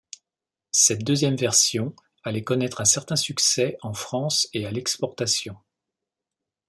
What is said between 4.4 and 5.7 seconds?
et à l’exportation.